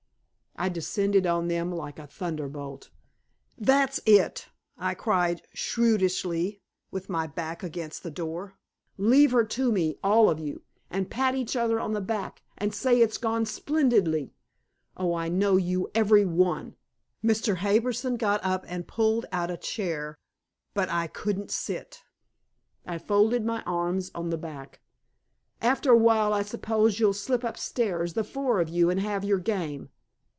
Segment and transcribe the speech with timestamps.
[0.57, 2.91] I descended on them like a thunderbolt.
[3.57, 6.59] "That's it," I cried shrewishly,
[6.91, 8.59] with my back against the door.
[8.95, 10.61] "Leave her to me, all of you,
[10.91, 14.35] and pat each other on the back, and say it's gone splendidly!
[14.95, 16.75] Oh, I know you, every one!"
[17.23, 17.55] Mr.
[17.55, 20.19] Harbison got up and pulled out a chair,
[20.75, 22.03] but I couldn't sit;
[22.85, 24.79] I folded my arms on the back.
[25.59, 29.39] "After a while, I suppose, you'll slip upstairs, the four of you, and have your
[29.39, 29.89] game."